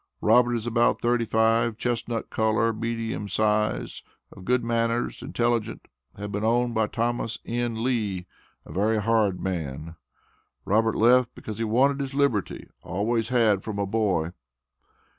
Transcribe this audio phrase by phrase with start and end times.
[0.19, 6.43] Robert is about thirty five, chestnut color, medium size, of good manners, intelligent, had been
[6.43, 7.83] owned by Thomas N.
[7.83, 8.25] Lee,
[8.65, 9.95] "a very hard man."
[10.65, 14.31] Robert left because he "wanted his liberty always had from a boy."